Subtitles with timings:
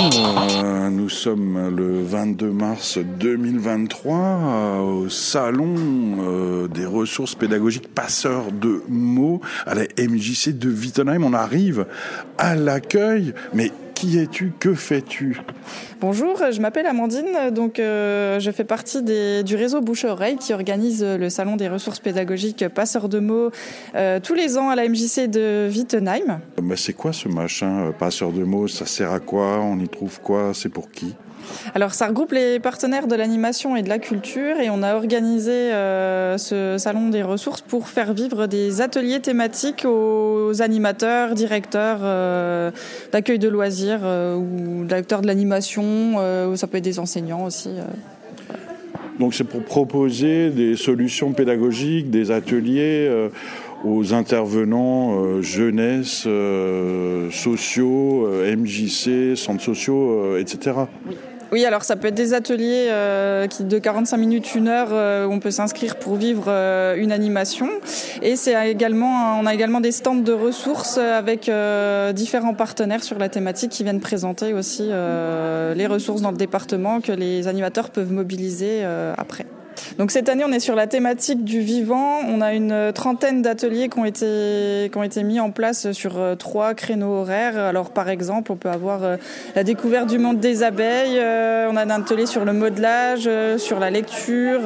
[0.00, 5.74] Nous sommes le 22 mars 2023 euh, au salon
[6.20, 11.22] euh, des ressources pédagogiques passeurs de mots à la MJC de Wittenheim.
[11.22, 11.84] On arrive
[12.38, 14.52] à l'accueil, mais qui es-tu?
[14.58, 15.38] Que fais-tu?
[16.00, 21.04] Bonjour, je m'appelle Amandine, donc euh, je fais partie des, du réseau Bouche-Oreille qui organise
[21.04, 23.50] le salon des ressources pédagogiques Passeurs de mots
[23.94, 26.40] euh, tous les ans à la MJC de Wittenheim.
[26.62, 28.68] Bah, c'est quoi ce machin, euh, Passeur de mots?
[28.68, 29.58] Ça sert à quoi?
[29.60, 30.52] On y trouve quoi?
[30.54, 31.14] C'est pour qui?
[31.74, 35.50] Alors ça regroupe les partenaires de l'animation et de la culture et on a organisé
[35.50, 42.70] euh, ce salon des ressources pour faire vivre des ateliers thématiques aux animateurs, directeurs euh,
[43.12, 46.16] d'accueil de loisirs euh, ou d'acteurs de l'animation,
[46.48, 47.70] ou ça peut être des enseignants aussi.
[49.18, 53.28] Donc c'est pour proposer des solutions pédagogiques, des ateliers
[53.84, 56.26] aux intervenants jeunesse,
[57.30, 60.72] sociaux, MJC, centres sociaux, etc.
[61.08, 61.16] Oui.
[61.52, 65.26] Oui, alors ça peut être des ateliers euh, qui de 45 minutes, une heure, euh,
[65.26, 67.68] où on peut s'inscrire pour vivre euh, une animation.
[68.22, 71.50] Et c'est également, on a également des stands de ressources avec
[72.14, 77.12] différents partenaires sur la thématique qui viennent présenter aussi les ressources dans le département que
[77.12, 78.84] les animateurs peuvent mobiliser
[79.16, 79.46] après.
[79.98, 82.20] Donc cette année, on est sur la thématique du vivant.
[82.26, 86.18] On a une trentaine d'ateliers qui ont été qui ont été mis en place sur
[86.18, 87.58] euh, trois créneaux horaires.
[87.58, 89.16] Alors par exemple, on peut avoir euh,
[89.54, 91.18] la découverte du monde des abeilles.
[91.18, 93.28] Euh, on a un atelier sur le modelage,
[93.58, 94.60] sur la lecture,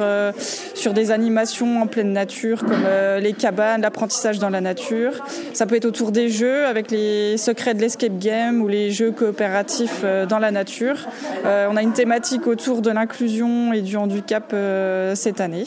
[0.73, 2.85] sur des animations en pleine nature comme
[3.19, 5.25] les cabanes, l'apprentissage dans la nature.
[5.53, 9.11] Ça peut être autour des jeux avec les secrets de l'escape game ou les jeux
[9.11, 11.07] coopératifs dans la nature.
[11.45, 14.53] On a une thématique autour de l'inclusion et du handicap
[15.13, 15.65] cette année.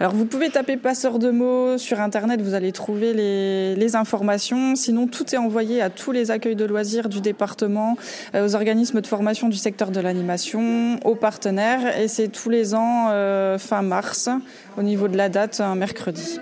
[0.00, 4.76] Alors vous pouvez taper passeur de mots sur internet, vous allez trouver les, informations.
[4.76, 7.96] Sinon, tout est envoyé à tous les accueils de loisirs du département,
[8.34, 11.98] euh, aux organismes de formation du secteur de l'animation, aux partenaires.
[11.98, 14.28] Et c'est tous les ans euh, fin mars,
[14.76, 16.38] au niveau de la date, un mercredi.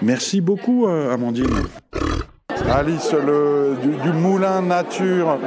[0.00, 1.64] Merci beaucoup, euh, Amandine.
[2.72, 5.38] Alice, le, du Moulin Nature.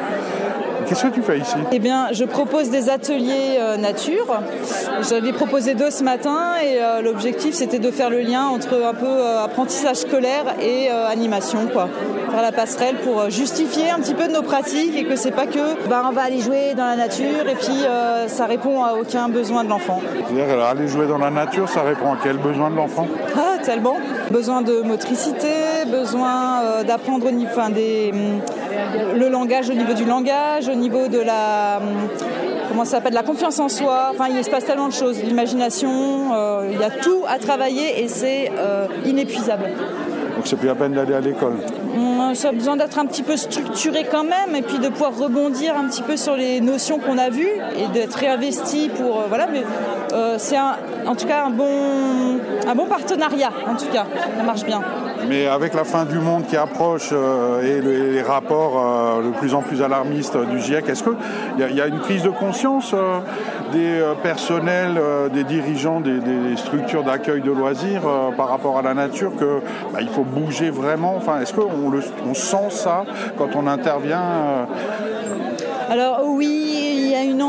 [0.89, 1.55] Qu'est-ce que tu fais ici?
[1.71, 4.25] Eh bien, je propose des ateliers euh, nature.
[5.07, 8.95] J'avais proposé deux ce matin et euh, l'objectif c'était de faire le lien entre un
[8.95, 11.89] peu euh, apprentissage scolaire et animation, quoi.
[12.31, 15.45] Faire la passerelle pour justifier un petit peu de nos pratiques et que c'est pas
[15.45, 17.83] que bah, on va aller jouer dans la nature et puis
[18.27, 20.01] ça répond à aucun besoin de l'enfant.
[20.27, 23.07] C'est-à-dire aller jouer dans la nature, ça répond à quel besoin de l'enfant?
[23.35, 23.97] Ah, tellement.
[24.31, 28.11] Besoin de motricité, besoin d'apprendre enfin, des,
[29.15, 32.09] le langage au niveau du langage, au niveau de la hum,
[32.69, 34.09] comment ça s'appelle la confiance en soi.
[34.11, 36.33] Enfin, il se passe tellement de choses, l'imagination.
[36.33, 39.65] Euh, il y a tout à travailler et c'est euh, inépuisable.
[40.35, 41.57] Donc c'est plus la peine d'aller à l'école.
[41.97, 45.17] Hum, ça a besoin d'être un petit peu structuré quand même et puis de pouvoir
[45.17, 49.23] rebondir un petit peu sur les notions qu'on a vues et d'être réinvesti pour euh,
[49.27, 49.47] voilà.
[49.47, 49.63] Mais
[50.37, 54.05] c'est en tout cas un bon un bon partenariat en tout cas.
[54.37, 54.81] Ça marche bien.
[55.27, 59.53] Mais avec la fin du monde qui approche euh, et les, rapports euh, de plus
[59.53, 63.19] en plus alarmistes du GIEC, est-ce qu'il y, a une prise de conscience euh,
[63.71, 64.99] des personnels,
[65.33, 66.19] des dirigeants des,
[66.57, 68.01] structures d'accueil de loisirs
[68.35, 69.59] par rapport à la nature que
[69.93, 71.15] bah, il faut bouger vraiment?
[71.15, 71.69] Enfin, est-ce qu'on
[72.27, 73.05] on sent ça
[73.37, 74.67] quand on intervient
[75.89, 76.58] Alors oui,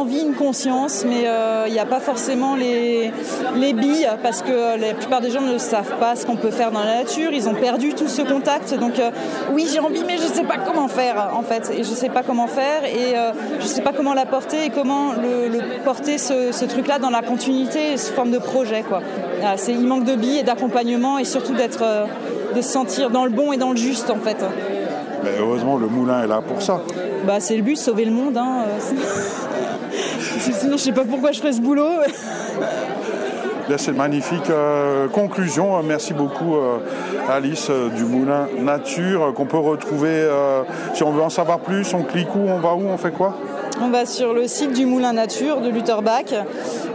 [0.00, 3.12] envie, une conscience, mais euh, il n'y a pas forcément les,
[3.56, 6.71] les billes parce que la plupart des gens ne savent pas ce qu'on peut faire
[6.71, 7.31] dans la nature.
[7.33, 8.75] Ils ont perdu tout ce contact.
[8.78, 9.11] Donc euh,
[9.53, 11.71] oui, j'ai envie, mais je ne sais pas comment faire en fait.
[11.77, 14.65] Et je ne sais pas comment faire et euh, je ne sais pas comment l'apporter
[14.66, 18.82] et comment le, porter ce, truc-là dans la continuité, sous forme de projet.
[18.82, 19.00] Quoi.
[19.56, 21.84] c'est, il manque de billes et d'accompagnement et surtout d'être,
[22.55, 24.38] de se sentir dans le bon et dans le juste en fait.
[25.25, 26.81] Mais heureusement, le moulin est là pour ça.
[27.27, 28.37] Bah, c'est le but, sauver le monde.
[28.37, 28.65] Hein.
[30.38, 31.88] Sinon, je sais pas pourquoi je ferais ce boulot.
[33.77, 35.81] C'est une magnifique euh, conclusion.
[35.83, 36.78] Merci beaucoup euh,
[37.28, 40.28] Alice euh, du Moulin Nature qu'on peut retrouver.
[40.94, 43.37] si on veut en savoir plus, on clique où, on va où, on fait quoi?
[43.81, 46.35] On va sur le site du Moulin Nature de Lutherbach.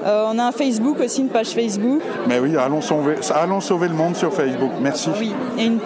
[0.06, 2.02] on a un Facebook aussi, une page Facebook.
[2.28, 4.72] Mais oui, allons sauver, allons sauver le monde sur Facebook.
[4.82, 5.10] Merci.
[5.18, 5.80] Oui, et une,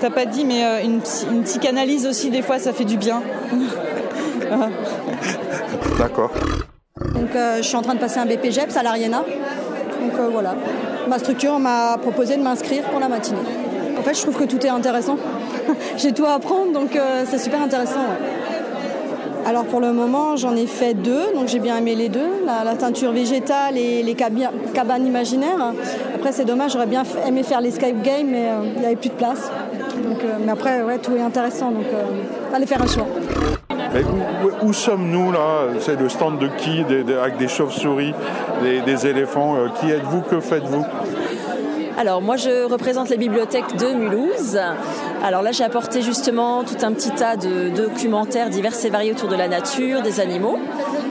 [0.00, 1.00] t'as pas dit, mais une,
[1.30, 3.22] une psychanalyse aussi, des fois, ça fait du bien.
[6.00, 6.30] D'accord.
[7.14, 9.18] Donc euh, je suis en train de passer un BPGEPS à l'Ariena.
[9.18, 10.54] Donc euh, voilà.
[11.06, 13.36] Ma structure m'a proposé de m'inscrire pour la matinée.
[13.98, 15.18] En fait, je trouve que tout est intéressant.
[15.98, 18.00] J'ai tout à apprendre, donc euh, c'est super intéressant.
[19.44, 22.74] Alors pour le moment, j'en ai fait deux, donc j'ai bien aimé les deux, la,
[22.76, 25.74] teinture végétale et les cabanes imaginaires.
[26.14, 29.14] Après, c'est dommage, j'aurais bien aimé faire l'escape game, mais il n'y avait plus de
[29.14, 29.50] place.
[30.02, 31.86] Donc, mais après, ouais, tout est intéressant, donc
[32.54, 33.06] allez faire un choix.
[34.62, 35.66] Où, sommes-nous là?
[35.80, 36.84] C'est le stand de qui?
[37.20, 38.14] Avec des chauves-souris,
[38.86, 39.56] des, éléphants.
[39.56, 40.20] Euh, Qui êtes-vous?
[40.22, 40.84] Que faites-vous?
[41.98, 44.58] Alors moi je représente la bibliothèque de Mulhouse.
[45.22, 49.28] Alors là j'ai apporté justement tout un petit tas de documentaires divers et variés autour
[49.28, 50.58] de la nature, des animaux.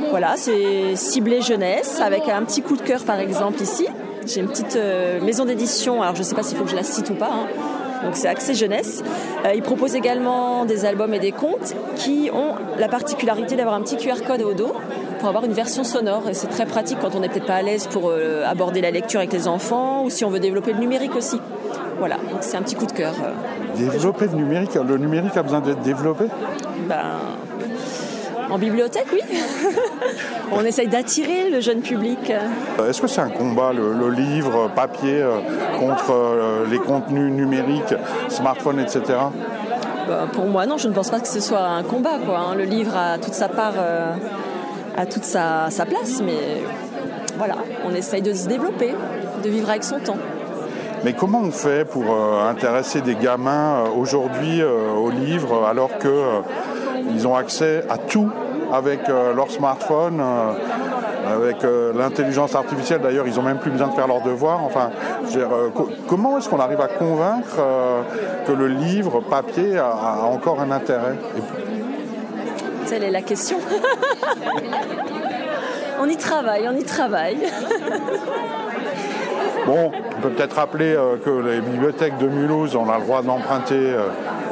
[0.10, 3.86] Voilà, c'est ciblé jeunesse avec un petit coup de cœur par exemple ici.
[4.26, 6.76] J'ai une petite euh, maison d'édition, alors je ne sais pas s'il faut que je
[6.76, 7.30] la cite ou pas.
[7.32, 7.48] hein.
[8.04, 9.04] Donc c'est axé jeunesse.
[9.46, 13.82] Euh, ils proposent également des albums et des contes qui ont la particularité d'avoir un
[13.82, 14.74] petit QR code au dos
[15.20, 16.30] pour avoir une version sonore.
[16.30, 18.92] Et c'est très pratique quand on n'est peut-être pas à l'aise pour euh, aborder la
[18.92, 21.40] lecture avec les enfants ou si on veut développer le numérique aussi.
[22.00, 23.14] Voilà, donc c'est un petit coup de cœur.
[23.22, 23.34] euh,
[23.78, 24.76] Développer le numérique.
[24.76, 26.26] Le numérique a besoin d'être développé?
[26.88, 27.18] Ben,
[28.50, 29.22] en bibliothèque, oui.
[30.52, 32.32] on essaye d'attirer le jeune public.
[32.32, 35.40] Euh, Est-ce que c'est un combat, le, le livre papier euh,
[35.80, 37.94] contre euh, les contenus numériques,
[38.30, 39.02] smartphones, etc.
[40.08, 42.18] Ben, pour moi, non, je ne pense pas que ce soit un combat.
[42.26, 42.56] Quoi, hein.
[42.56, 44.14] Le livre a toute sa part, euh,
[44.98, 46.64] a toute sa, sa place, mais
[47.38, 47.56] voilà,
[47.86, 48.94] on essaye de se développer,
[49.44, 50.18] de vivre avec son temps.
[51.06, 55.98] Mais comment on fait pour euh, intéresser des gamins euh, aujourd'hui euh, aux livres alors
[55.98, 56.40] que euh,
[57.14, 58.30] ils ont accès à tout
[58.72, 63.88] avec euh, leur smartphone, euh, avec euh, l'intelligence artificielle d'ailleurs, ils ont même plus besoin
[63.88, 64.62] de faire leurs devoirs.
[64.64, 64.90] Enfin,
[65.26, 67.58] je veux dire, co- comment est-ce qu'on arrive à convaincre
[68.46, 71.16] que le livre papier a, encore un intérêt?
[72.88, 73.58] Telle est la question.
[76.02, 77.38] on y travaille, on y travaille.
[79.66, 83.22] Bon, on peut peut-être rappeler euh, que les bibliothèques de Mulhouse, on a le droit
[83.22, 84.08] d'emprunter euh,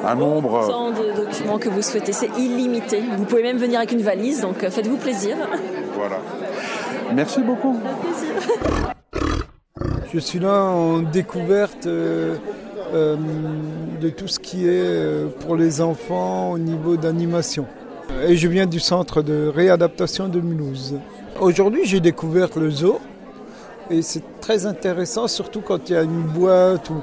[0.06, 0.56] un nombre.
[0.56, 3.04] euh, Autant de documents que vous souhaitez, c'est illimité.
[3.18, 5.36] Vous pouvez même venir avec une valise, donc euh, faites-vous plaisir.
[5.98, 6.20] Voilà.
[7.14, 7.78] Merci beaucoup.
[10.14, 12.36] Je suis là en découverte euh,
[12.94, 13.18] euh,
[14.00, 17.66] de tout ce qui est euh, pour les enfants au niveau d'animation.
[18.26, 20.96] Et je viens du centre de réadaptation de Mulhouse.
[21.42, 23.00] Aujourd'hui, j'ai découvert le zoo
[23.90, 26.90] et c'est très intéressant, surtout quand il y a une boîte.
[26.90, 26.96] Ou...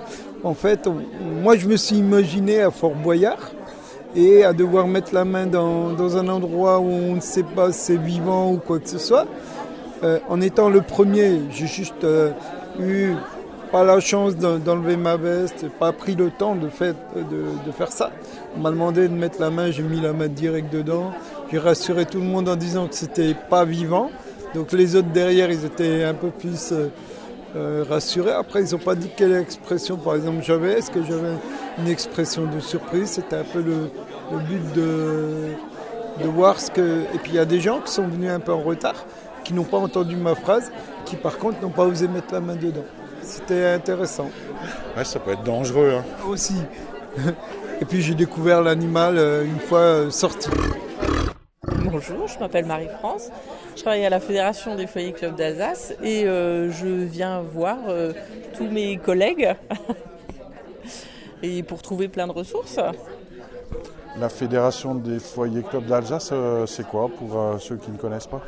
[0.43, 0.89] En fait,
[1.43, 3.53] moi, je me suis imaginé à Fort Boyard
[4.15, 7.73] et à devoir mettre la main dans, dans un endroit où on ne sait pas
[7.73, 9.27] si c'est vivant ou quoi que ce soit.
[10.03, 12.31] Euh, en étant le premier, j'ai juste euh,
[12.79, 13.15] eu
[13.73, 18.11] pas la chance d'en- d'enlever ma veste, pas pris le temps de, de faire ça.
[18.57, 21.11] On m'a demandé de mettre la main, j'ai mis la main direct dedans.
[21.51, 24.11] J'ai rassuré tout le monde en disant que c'était pas vivant.
[24.55, 26.89] Donc les autres derrière, ils étaient un peu plus euh,
[27.57, 28.33] euh, rassurés.
[28.33, 30.79] Après, ils n'ont pas dit quelle expression, par exemple, j'avais.
[30.79, 31.33] Est-ce que j'avais
[31.79, 33.11] une expression de surprise?
[33.11, 33.91] C'était un peu le,
[34.33, 37.03] le but de, de voir ce que.
[37.15, 39.05] Et puis il y a des gens qui sont venus un peu en retard,
[39.45, 40.71] qui n'ont pas entendu ma phrase,
[41.05, 42.85] qui par contre n'ont pas osé mettre la main dedans.
[43.23, 44.31] C'était intéressant
[44.97, 45.95] Ouais, ça peut être dangereux.
[45.99, 46.05] hein.
[46.29, 46.55] aussi.
[47.81, 50.49] Et puis j'ai découvert l'animal euh, une fois sorti.
[51.95, 53.31] Bonjour, je m'appelle Marie-France.
[53.77, 58.13] Je travaille à la Fédération des foyers clubs d'Alsace et euh, je viens voir euh,
[58.57, 59.55] tous mes collègues
[61.45, 62.81] et pour trouver plein de ressources.
[64.19, 68.27] La Fédération des foyers clubs d'Alsace, euh, c'est quoi pour euh, ceux qui ne connaissent
[68.27, 68.43] pas?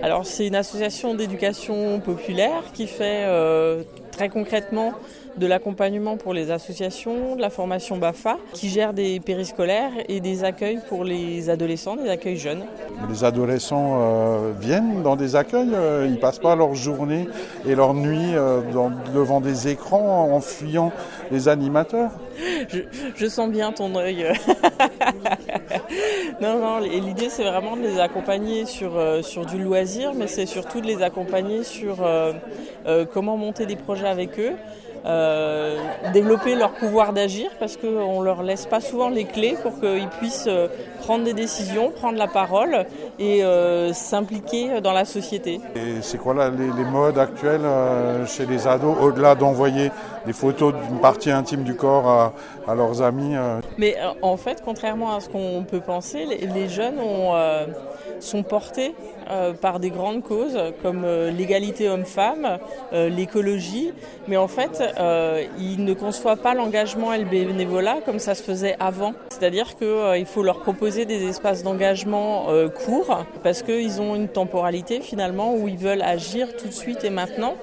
[0.00, 3.82] Alors c'est une association d'éducation populaire qui fait euh,
[4.12, 4.92] très concrètement
[5.38, 10.44] de l'accompagnement pour les associations, de la formation BAFA, qui gère des périscolaires et des
[10.44, 12.64] accueils pour les adolescents, des accueils jeunes.
[13.08, 17.28] Les adolescents euh, viennent dans des accueils, euh, ils passent pas leur journée
[17.66, 20.92] et leur nuit euh, dans- devant des écrans en fuyant
[21.30, 22.10] les animateurs.
[22.68, 22.80] Je,
[23.16, 24.26] je sens bien ton œil.
[26.42, 30.46] non, non, l'idée c'est vraiment de les accompagner sur, euh, sur du loisir, mais c'est
[30.46, 31.96] surtout de les accompagner sur
[33.12, 34.52] comment monter des projets avec eux.
[35.04, 35.78] euh,
[36.12, 40.46] développer leur pouvoir d'agir parce qu'on leur laisse pas souvent les clés pour qu'ils puissent
[40.48, 40.68] euh,
[41.00, 42.86] prendre des décisions, prendre la parole
[43.18, 45.60] et euh, s'impliquer dans la société.
[45.76, 49.90] Et c'est quoi là, les, les modes actuels euh, chez les ados, au-delà d'envoyer
[50.26, 52.32] des photos d'une partie intime du corps à,
[52.66, 56.68] à leurs amis euh, Mais en fait, contrairement à ce qu'on peut penser, les, les
[56.68, 57.32] jeunes ont,
[58.20, 58.94] sont portés
[59.60, 61.04] par des grandes causes comme
[61.36, 62.58] l'égalité homme-femme,
[62.92, 63.92] l'écologie,
[64.28, 64.82] mais en fait,
[65.58, 69.12] ils ne conçoivent pas l'engagement et le bénévolat comme ça se faisait avant.
[69.32, 75.00] C'est-à-dire qu'il faut leur proposer des espaces d'engagement euh, courts parce qu'ils ont une temporalité
[75.00, 77.54] finalement où ils veulent agir tout de suite et maintenant.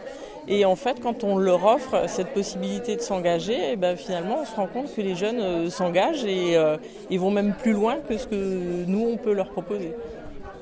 [0.47, 4.45] Et en fait, quand on leur offre cette possibilité de s'engager, eh ben, finalement, on
[4.45, 6.77] se rend compte que les jeunes euh, s'engagent et euh,
[7.11, 8.35] ils vont même plus loin que ce que
[8.87, 9.93] nous, on peut leur proposer.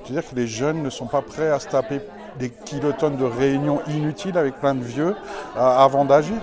[0.04, 2.02] C'est-à-dire que les jeunes ne sont pas prêts à se taper
[2.38, 5.16] des kilotonnes de réunions inutiles avec plein de vieux
[5.56, 6.36] euh, avant d'agir?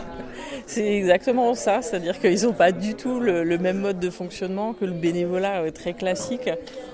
[0.66, 4.84] C'est exactement ça, c'est-à-dire qu'ils n'ont pas du tout le, même mode de fonctionnement que
[4.84, 6.50] le bénévolat euh, très classique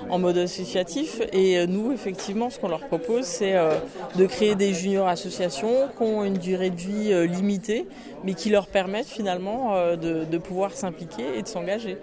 [0.09, 1.21] en mode associatif.
[1.33, 3.75] Et euh, nous, effectivement, ce qu'on leur propose, c'est euh,
[4.17, 7.87] de créer des juniors associations qui ont une durée de vie limitée,
[8.25, 11.97] mais qui leur permettent finalement de pouvoir s'impliquer et de s'engager.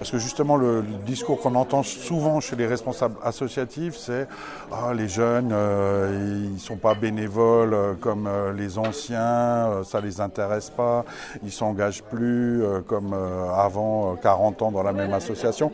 [0.00, 4.26] Parce que justement, le, discours qu'on entend souvent chez les responsables associatifs, c'est
[4.72, 10.22] ah, les jeunes, euh, ils sont pas bénévoles euh, comme euh, les anciens, ça les
[10.22, 11.04] intéresse pas,
[11.44, 13.14] ils s'engagent plus comme
[13.54, 15.70] avant 40 ans dans la même association.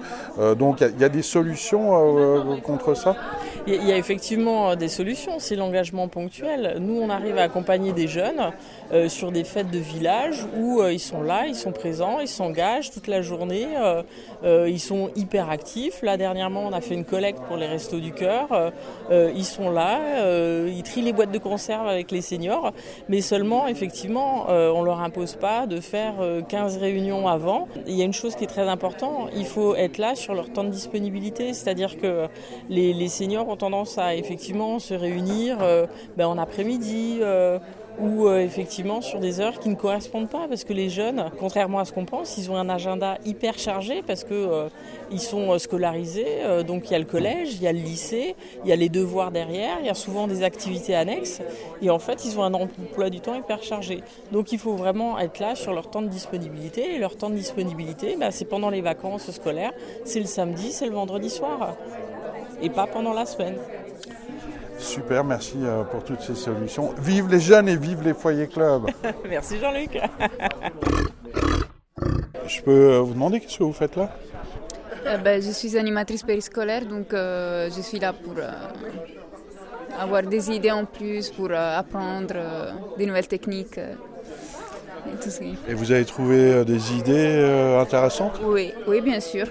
[0.58, 3.14] donc il y, a des solutions contre ça?
[3.66, 6.76] Il y, a effectivement des solutions, c'est l'engagement ponctuel.
[6.80, 8.52] Nous, on arrive à accompagner des jeunes
[9.08, 13.08] sur des fêtes de village où ils sont là, ils sont présents, ils s'engagent toute
[13.08, 13.66] la journée.
[14.44, 16.02] Euh, ils sont hyper actifs.
[16.02, 18.52] Là, dernièrement, on a fait une collecte pour les Restos du Cœur.
[18.52, 18.70] Euh,
[19.10, 19.98] euh, ils sont là,
[20.66, 22.72] ils trient les boîtes de conserve avec les seniors,
[23.08, 26.14] mais seulement, effectivement, on leur impose pas de faire
[26.48, 27.68] 15 réunions avant.
[27.86, 30.52] Il y a une chose qui est très importante, il faut être là sur leur
[30.52, 32.26] temps de disponibilité, c'est-à-dire que
[32.68, 35.58] les, seniors ont tendance à effectivement se réunir
[36.16, 37.20] ben, en après-midi
[37.98, 41.78] ou euh, effectivement sur des heures qui ne correspondent pas parce que les jeunes, contrairement
[41.78, 44.68] à ce qu'on pense, ils ont un agenda hyper chargé parce que euh,
[45.10, 46.26] ils sont euh, scolarisés.
[46.66, 48.34] donc il y a le collège, il y a le lycée,
[48.64, 51.40] il y a les devoirs derrière, il y a souvent des activités annexes
[51.80, 54.02] et en fait ils ont un emploi du temps hyper chargé.
[54.32, 57.36] Donc il faut vraiment être là sur leur temps de disponibilité et leur temps de
[57.36, 59.72] disponibilité, bah, c'est pendant les vacances scolaires,
[60.04, 61.76] c'est le samedi, c'est le vendredi soir
[62.60, 63.56] et pas pendant la semaine.
[64.78, 66.92] Super, merci euh, pour toutes ces solutions.
[66.98, 68.86] Vive les jeunes et vive les foyers clubs.
[69.28, 69.98] merci Jean-Luc.
[72.46, 74.10] Je peux euh, vous demander qu'est-ce que vous faites là?
[75.06, 78.34] Euh, ben, Je suis animatrice périscolaire, donc je suis là pour
[79.98, 82.34] avoir des idées en plus, pour apprendre
[82.98, 83.78] des nouvelles techniques.
[83.78, 85.30] Et, tout
[85.68, 88.40] et vous avez trouvé des idées intéressantes?
[88.44, 89.46] Oui, oui, bien sûr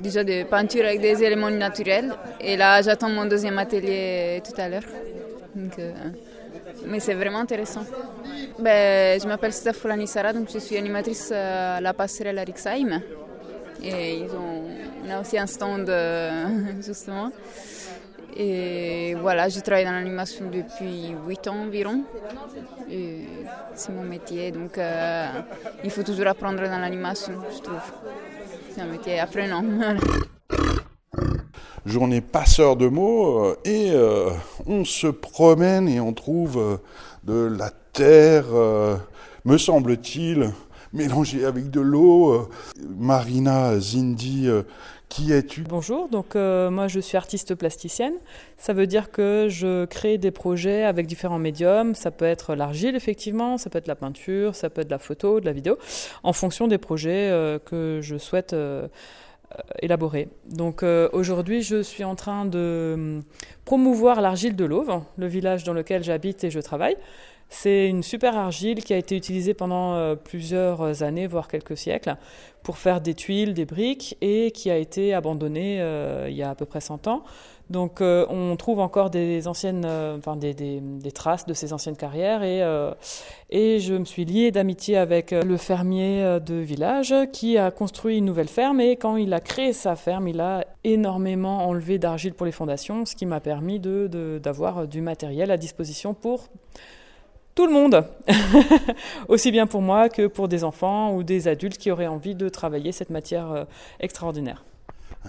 [0.00, 2.12] déjà de peinture avec des éléments naturels.
[2.40, 4.82] Et là, j'attends mon deuxième atelier tout à l'heure.
[5.56, 5.92] Euh,
[6.86, 7.84] mais c'est vraiment intéressant.
[8.58, 13.00] Ben, je m'appelle Stefani Sara, donc je suis animatrice à la passerelle à Rixheim.
[13.82, 14.64] Et ils ont,
[15.06, 16.44] on a aussi un stand, euh,
[16.82, 17.30] justement.
[18.38, 22.02] Et voilà, je travaille dans l'animation depuis 8 ans environ.
[23.74, 25.28] C'est mon métier, donc euh,
[25.82, 27.80] il faut toujours apprendre dans l'animation, je trouve
[31.86, 34.30] Journée passeur de mots euh, et euh,
[34.66, 36.76] on se promène et on trouve euh,
[37.24, 38.44] de la terre,
[39.46, 40.50] me semble-t-il,
[40.92, 42.48] mélangée avec de l'eau.
[42.98, 44.48] Marina Zindi,
[45.08, 45.62] qui es-tu?
[45.62, 48.14] Bonjour, donc moi je suis artiste plasticienne.
[48.56, 51.94] Ça veut dire que je crée des projets avec différents médiums.
[51.94, 55.40] Ça peut être l'argile effectivement, ça peut être la peinture, ça peut être la photo,
[55.40, 55.78] de la vidéo,
[56.22, 58.54] en fonction des projets que je souhaite
[59.54, 60.28] euh, élaboré.
[60.50, 63.22] Donc euh, aujourd'hui, je suis en train de hum,
[63.64, 66.96] promouvoir l'argile de l'Auve, le village dans lequel j'habite et je travaille.
[67.48, 72.16] C'est une super argile qui a été utilisée pendant euh, plusieurs années, voire quelques siècles,
[72.62, 75.76] pour faire des tuiles, des briques, et qui a été abandonnée
[76.28, 77.22] il y a à peu près 100 ans.
[77.68, 80.54] Donc euh, on trouve encore des anciennes, euh, enfin des,
[81.12, 82.92] traces de ces anciennes carrières et, euh,
[83.50, 88.48] je me suis liée d'amitié avec le fermier de village qui a construit une nouvelle
[88.48, 92.52] ferme et quand il a créé sa ferme, il a énormément enlevé d'argile pour les
[92.52, 96.48] fondations, ce qui m'a permis d'avoir de, du matériel à disposition pour
[97.56, 98.04] tout le monde,
[99.28, 102.48] aussi bien pour moi que pour des enfants ou des adultes qui auraient envie de
[102.48, 103.66] travailler cette matière
[103.98, 104.62] extraordinaire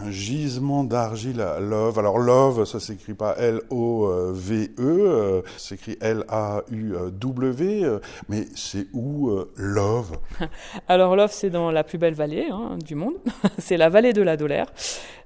[0.04, 2.00] un gisement d'argile à Love.
[2.00, 10.18] Alors Love, ça s'écrit pas L-O-V-E, euh, s'écrit L-A-U-W, euh, mais c'est où euh, Love?
[10.88, 13.16] Alors Love, c'est dans la plus belle vallée hein, du monde,
[13.58, 14.68] c'est la vallée de la Dolère.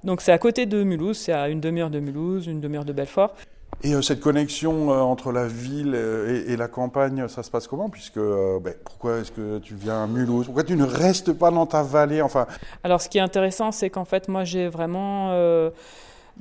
[0.03, 2.93] Donc c'est à côté de Mulhouse, c'est à une demi-heure de Mulhouse, une demi-heure de
[2.93, 3.35] Belfort.
[3.83, 7.67] Et euh, cette connexion euh, entre la ville euh, et, la campagne, ça se passe
[7.67, 7.89] comment?
[7.89, 10.45] Puisque ben, pourquoi est-ce que tu viens à Mulhouse?
[10.45, 12.21] Pourquoi tu ne restes pas dans ta vallée?
[12.21, 12.45] Enfin.
[12.83, 15.31] Alors, ce qui est intéressant, c'est qu'en fait, moi, j'ai vraiment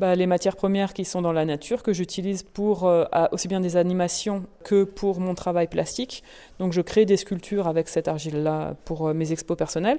[0.01, 3.61] bah, les matières premières qui sont dans la nature, que j'utilise pour euh, aussi bien
[3.61, 6.25] des animations que pour mon travail plastique.
[6.59, 9.99] Donc je crée des sculptures avec cette argile-là pour euh, mes expos personnels.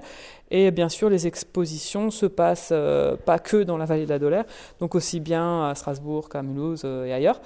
[0.49, 4.17] Et bien sûr, les expositions se passent euh, pas que dans la vallée de la
[4.17, 4.45] Dolère,
[4.79, 7.39] donc aussi bien à Strasbourg qu'à Mulhouse et ailleurs.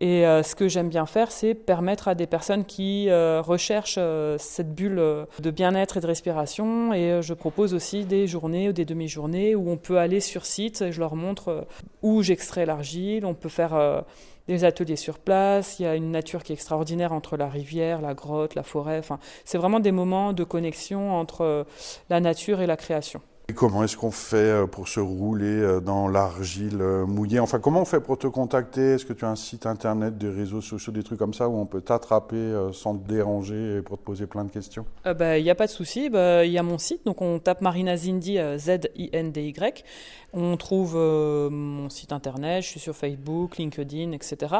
[0.00, 3.96] Et euh, ce que j'aime bien faire, c'est permettre à des personnes qui euh, recherchent
[3.98, 6.92] euh, cette bulle de bien-être et de respiration.
[6.92, 10.82] Et je propose aussi des journées ou des demi-journées où on peut aller sur site
[10.82, 11.66] et je leur montre
[12.02, 13.24] où j'extrais l'argile.
[13.24, 14.04] On peut faire
[14.48, 15.78] des ateliers sur place.
[15.78, 18.98] Il y a une nature qui est extraordinaire entre la rivière, la grotte, la forêt.
[18.98, 21.66] Enfin, c'est vraiment des moments de connexion entre
[22.10, 23.22] la nature et la création.
[23.54, 27.38] Comment est-ce qu'on fait euh, pour se rouler euh, dans l'argile euh, mouillée?
[27.38, 28.94] Enfin, comment on fait pour te contacter?
[28.94, 31.56] Est-ce que tu as un site internet, des réseaux sociaux, des trucs comme ça où
[31.56, 34.84] on peut t'attraper sans te déranger et pour te poser plein de questions?
[35.04, 36.10] Il bah, n'y a pas de souci.
[36.10, 39.84] Bah, il y a mon site, donc on tape Marina Zindi, Z-I-N-D-Y.
[40.32, 44.56] On trouve mon site internet, je suis sur Facebook, LinkedIn, etc.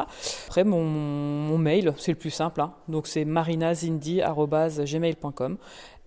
[0.47, 2.61] Après, mon, mail, c'est le plus simple.
[2.61, 2.71] Hein.
[2.87, 5.57] Donc c'est marinazindi.gmail.com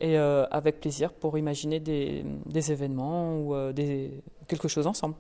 [0.01, 2.25] et euh, avec plaisir pour imaginer des,
[2.73, 5.15] événements ou euh, des, quelque chose ensemble.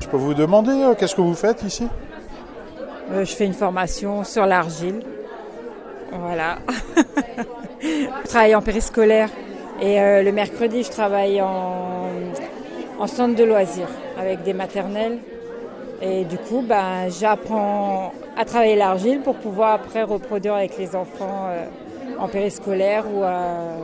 [0.00, 1.86] Je peux vous demander euh, qu'est-ce que vous faites ici?
[3.10, 5.02] Je fais une formation sur l'argile.
[6.12, 6.58] Voilà.
[7.80, 9.30] je travaille en périscolaire
[9.80, 12.10] et le mercredi je travaille en,
[12.98, 15.20] en, centre de loisirs avec des maternelles.
[16.02, 21.48] Et du coup, ben, j'apprends à travailler l'argile pour pouvoir après reproduire avec les enfants
[22.18, 23.78] en périscolaire ou, euh,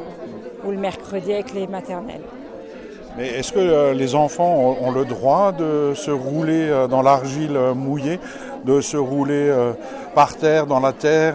[0.65, 2.23] ou le mercredi avec les maternelles.
[3.17, 7.57] Mais est-ce que euh, les enfants ont, le droit de se rouler euh, dans l'argile
[7.75, 8.19] mouillée,
[8.65, 9.53] de se rouler
[10.15, 11.35] par terre, dans la terre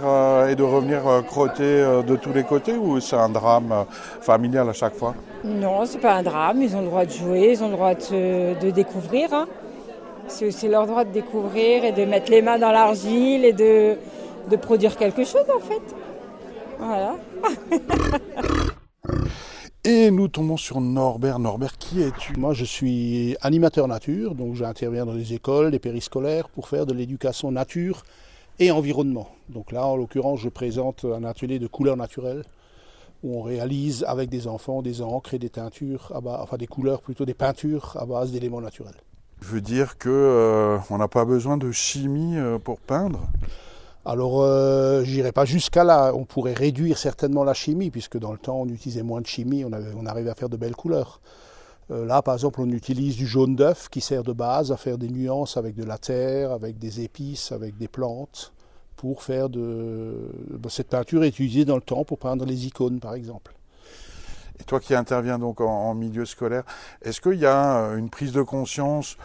[0.50, 3.86] et de revenir crotter de tous les côtés ou c'est un drame
[4.20, 5.14] familial à chaque fois?
[5.44, 6.64] Non, c'est pas un drame.
[6.64, 9.32] Ils ont le droit de jouer, ils ont le droit de, découvrir.
[9.32, 9.46] Hein.
[10.28, 13.96] C'est aussi leur droit de découvrir et de mettre les mains dans l'argile et de,
[14.50, 15.96] de produire quelque chose en fait.
[16.80, 17.18] Voilà.
[19.84, 21.40] Et nous tombons sur Norbert.
[21.40, 22.38] Norbert, qui es-tu?
[22.38, 26.94] Moi, je suis animateur nature, donc j'interviens dans les écoles, les périscolaires pour faire de
[26.94, 28.04] l'éducation nature
[28.60, 29.30] et environnement.
[29.50, 32.44] Donc là, en l'occurrence, je présente un atelier de couleurs naturelles
[33.24, 37.26] où on réalise avec des enfants des encres et des teintures, enfin des couleurs plutôt,
[37.26, 38.96] des peintures à base d'éléments naturels.
[39.42, 43.28] Je veux dire que euh, on n'a pas besoin de chimie euh, pour peindre?
[44.06, 46.14] Alors, euh, j'irai pas jusqu'à là.
[46.16, 49.66] On pourrait réduire certainement la chimie, puisque dans le temps, on utilisait moins de chimie,
[49.66, 51.20] on, arrivait à faire de belles couleurs.
[51.92, 54.98] Euh, là, par exemple, on utilise du jaune d'œuf qui sert de base à faire
[54.98, 58.54] des nuances avec de la terre, avec des épices, avec des plantes,
[58.96, 60.16] pour faire de.
[60.70, 63.54] Cette peinture est utilisée dans le temps pour peindre les icônes, par exemple.
[64.60, 66.64] Et toi qui interviens donc en milieu scolaire,
[67.02, 69.18] est-ce qu'il y a une prise de conscience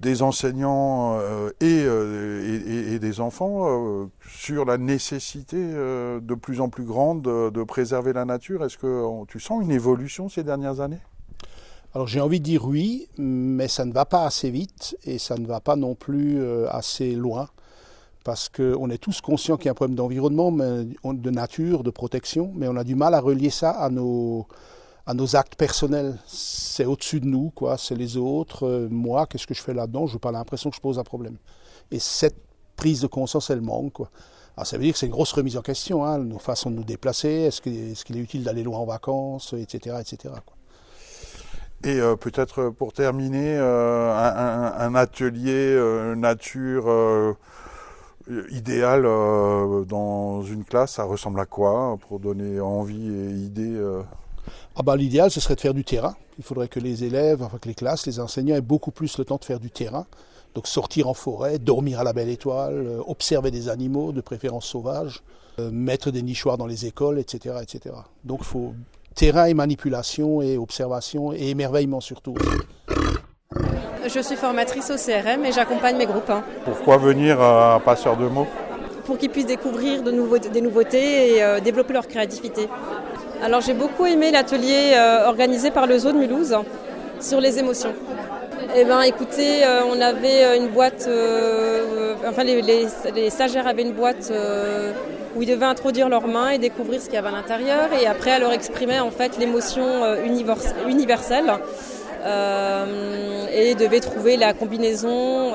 [0.00, 6.84] des enseignants euh, euh, et, des enfants euh, sur la nécessité de plus en plus
[6.84, 8.64] grande de, préserver la nature.
[8.64, 11.00] Est-ce que tu sens une évolution ces dernières années?
[11.94, 15.36] Alors j'ai envie de dire oui, mais ça ne va pas assez vite et ça
[15.36, 17.48] ne va pas non plus assez loin
[18.24, 22.52] parce qu'on est tous conscients qu'il y a un problème d'environnement, de nature, de protection,
[22.54, 24.46] mais on a du mal à relier ça à nos,
[25.10, 26.16] à nos actes personnels.
[26.26, 27.76] C'est au-dessus de nous, quoi.
[27.76, 28.64] C'est les autres.
[28.64, 30.06] Euh, moi, qu'est-ce que je fais là-dedans?
[30.06, 31.36] Je n'ai pas l'impression que je pose un problème.
[31.90, 32.36] Et cette
[32.76, 34.10] prise de conscience, elle manque, quoi.
[34.56, 36.76] Alors ça veut dire que c'est une grosse remise en question, hein, nos façons de
[36.76, 39.96] nous déplacer, est-ce qu'il est, utile d'aller loin en vacances, etc.
[40.00, 40.34] etc.
[41.84, 45.76] Et euh, peut-être pour terminer, euh, un, atelier
[46.16, 47.36] nature
[48.50, 49.02] idéal
[49.86, 53.78] dans une classe, ça ressemble à quoi pour donner envie et idée
[54.76, 56.16] ah bah, L'idéal, ce serait de faire du terrain.
[56.38, 59.24] Il faudrait que les élèves, enfin que les classes, les enseignants aient beaucoup plus le
[59.24, 60.06] temps de faire du terrain.
[60.54, 64.66] Donc sortir en forêt, dormir à la belle étoile, euh, observer des animaux, de préférence
[64.66, 65.22] sauvages,
[65.60, 67.56] euh, mettre des nichoirs dans les écoles, etc.
[67.62, 67.94] etc.
[68.24, 68.74] Donc il faut
[69.14, 72.34] terrain et manipulation et observation et émerveillement surtout.
[74.06, 76.32] Je suis formatrice au CRM et j'accompagne mes groupes
[76.64, 78.46] Pourquoi venir à Passeur de mots?
[79.04, 82.68] Pour qu'ils puissent découvrir de nouveaux, des nouveautés et euh, développer leur créativité.
[83.42, 86.54] Alors j'ai beaucoup aimé l'atelier euh, organisé par le zoo de Mulhouse
[87.20, 87.94] sur les émotions.
[88.76, 91.08] Eh ben, écoutez, euh, on avait euh, une boîte,
[92.28, 94.30] enfin les, stagiaires avaient une boîte
[95.34, 98.06] où ils devaient introduire leurs mains et découvrir ce qu'il y avait à l'intérieur, et
[98.06, 99.86] après elle leur exprimait en fait l'émotion
[100.86, 101.50] universelle.
[103.54, 105.52] et devaient trouver la combinaison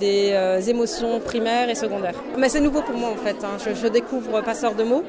[0.00, 0.34] des
[0.68, 2.18] émotions primaires et secondaires.
[2.38, 3.58] Mais c'est nouveau pour moi en fait, hein.
[3.62, 5.04] je, je, découvre passeur de mots.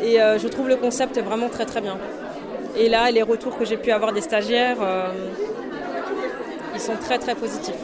[0.00, 1.98] Et euh, je trouve le concept vraiment très très bien.
[2.76, 5.08] Et là, les retours que j'ai pu avoir des stagiaires, euh,
[6.74, 7.74] ils sont très très positifs.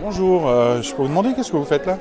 [0.00, 1.98] Bonjour, euh, je peux vous demander qu'est-ce que vous faites là?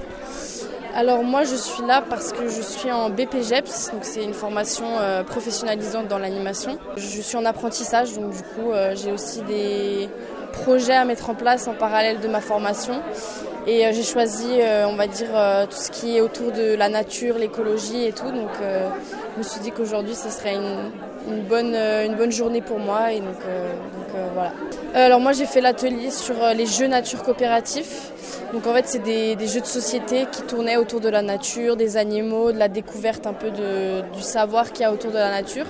[0.95, 4.85] Alors moi je suis là parce que je suis en BPGEPS, donc c'est une formation
[5.27, 6.79] professionnalisante dans l'animation.
[6.95, 10.09] Je suis en apprentissage, donc du coup j'ai aussi des
[10.53, 13.03] projets à mettre en place en parallèle de ma formation.
[13.67, 14.47] Et j'ai choisi,
[14.85, 15.27] on va dire,
[15.69, 18.31] tout ce qui est autour de la nature, l'écologie et tout.
[18.31, 23.11] Donc je me suis dit qu'aujourd'hui, ce serait une, bonne, une bonne journée pour moi.
[23.11, 23.35] Et donc,
[24.33, 24.53] voilà.
[24.93, 28.13] Alors moi, j'ai fait l'atelier sur les jeux nature coopératifs.
[28.53, 31.97] Donc en fait, c'est des, jeux de société qui tournaient autour de la nature, des
[31.97, 35.65] animaux, de la découverte un peu du savoir qu'il y a autour de la nature.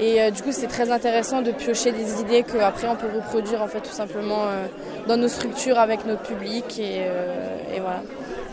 [0.00, 3.62] Et euh, du coup, c'est très intéressant de piocher des idées qu'après on peut reproduire
[3.62, 4.66] en fait tout simplement euh,
[5.06, 8.02] dans nos structures avec notre public et, euh, voilà.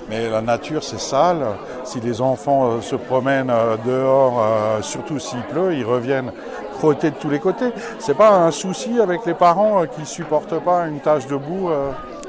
[0.10, 1.46] Mais la nature, c'est sale.
[1.86, 3.54] Si les enfants se promènent
[3.86, 4.44] dehors,
[4.82, 6.34] surtout s'il pleut, ils reviennent
[6.74, 7.72] crotter de tous les côtés.
[8.00, 11.70] C'est pas un souci avec les parents qui supportent pas une tâche de boue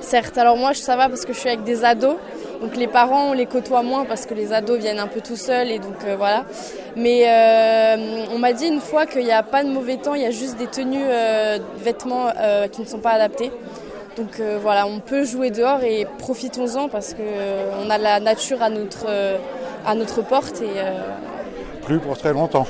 [0.01, 2.17] Certes, alors moi ça va parce que je suis avec des ados.
[2.63, 5.35] Donc les parents, on les côtoie moins parce que les ados viennent un peu tout
[5.35, 6.45] seuls et donc euh, voilà.
[6.95, 10.23] Mais euh, on m'a dit une fois qu'il n'y a pas de mauvais temps, il
[10.23, 12.29] y a juste des tenues, euh, vêtements
[12.71, 13.51] qui ne sont pas adaptés.
[14.17, 19.07] Donc voilà, on peut jouer dehors et profitons-en parce qu'on a la nature à notre,
[19.85, 20.81] à notre porte et
[21.83, 22.67] plus pour très longtemps.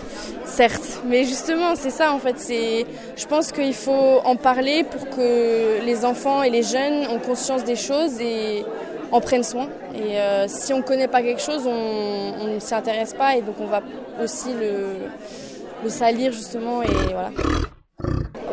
[0.46, 2.38] Certes, mais justement, c'est ça en fait.
[2.38, 7.18] C'est, je pense qu'il faut en parler pour que les enfants et les jeunes ont
[7.18, 8.64] conscience des choses et
[9.12, 9.68] en prennent soin.
[9.94, 13.42] Et euh, si on ne connaît pas quelque chose, on ne s'y intéresse pas et
[13.42, 13.80] donc on va
[14.22, 17.30] aussi le, salir justement et voilà.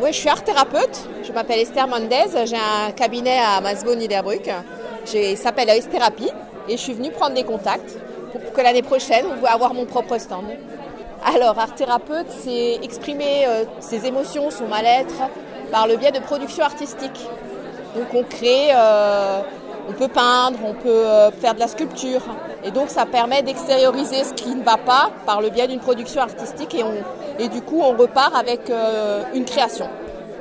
[0.02, 1.08] Oui, je suis art thérapeute.
[1.24, 2.46] Je m'appelle Esther Mendez.
[2.46, 4.50] J'ai un cabinet à Masbo Niederbrück.
[5.04, 6.30] Ça s'appelle Thérapie
[6.68, 7.98] et je suis venue prendre des contacts
[8.32, 10.44] pour que l'année prochaine, on va avoir mon propre stand.
[11.24, 15.14] Alors, art thérapeute, c'est exprimer euh, ses émotions, son mal-être
[15.70, 17.20] par le biais de production artistique.
[17.94, 19.40] Donc, on crée, euh,
[19.88, 22.22] on peut peindre, on peut euh, faire de la sculpture.
[22.64, 26.22] Et donc, ça permet d'extérioriser ce qui ne va pas par le biais d'une production
[26.22, 26.92] artistique et, on,
[27.38, 28.70] et du coup, on repart avec
[29.34, 29.88] une création.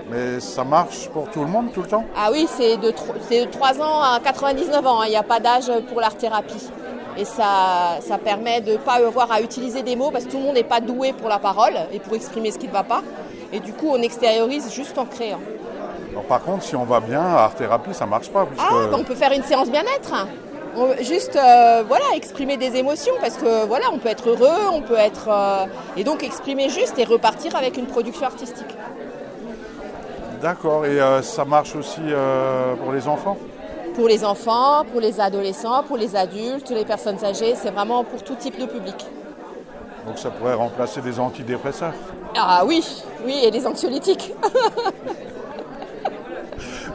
[0.09, 2.03] Mais ça marche pour tout le monde tout le temps?
[2.17, 5.01] Ah oui, c'est de, de 3 ans à 99 ans.
[5.01, 5.05] Hein.
[5.05, 6.67] Il n'y a pas d'âge pour l'art-thérapie.
[7.15, 10.37] Et ça, ça permet de ne pas avoir à utiliser des mots parce que tout
[10.37, 12.83] le monde n'est pas doué pour la parole et pour exprimer ce qui ne va
[12.83, 13.03] pas.
[13.51, 15.41] Et du coup, on extériorise juste en créant.
[16.27, 18.47] Par contre, si on va bien, art thérapie, ça marche pas.
[18.57, 20.27] Ah, bah, on peut faire une séance bien-être.
[21.01, 24.97] Juste, euh, voilà, exprimer des émotions parce que voilà, on peut être heureux, on peut
[24.97, 25.65] être euh,
[25.97, 28.77] et donc exprimer juste et repartir avec une production artistique.
[30.41, 30.85] D'accord.
[30.85, 32.01] Et euh, ça marche aussi
[32.81, 33.37] pour les enfants?
[33.95, 38.23] Pour les enfants, pour les adolescents, pour les adultes, les personnes âgées, c'est vraiment pour
[38.23, 39.05] tout type de public.
[40.07, 41.93] Donc ça pourrait remplacer des antidépresseurs?
[42.37, 42.85] Ah oui,
[43.25, 44.33] oui, et les anxiolytiques.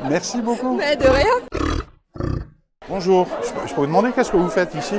[0.08, 0.76] Merci beaucoup.
[0.76, 1.34] Mais de rien.
[2.88, 3.26] Bonjour,
[3.66, 4.96] je peux vous demander qu'est-ce que vous faites ici?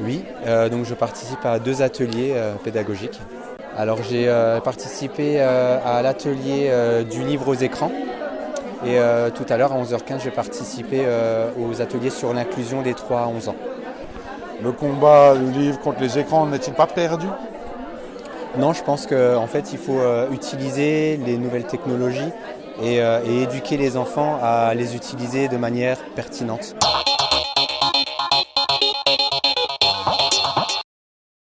[0.00, 3.20] Oui, euh, donc je participe à deux ateliers euh, pédagogiques.
[3.76, 6.70] Alors j'ai euh, participé à l'atelier
[7.10, 7.90] du livre aux écrans
[8.84, 12.94] et euh, tout à l'heure, à 11h15, j'ai participé euh, aux ateliers sur l'inclusion des
[12.94, 13.56] 3 à 11 ans.
[14.62, 17.26] Le combat du livre contre les écrans n'est-il pas perdu?
[18.58, 22.32] Non, je pense qu'en fait, il faut euh, utiliser les nouvelles technologies
[22.82, 26.74] et, et éduquer les enfants à les utiliser de manière pertinente.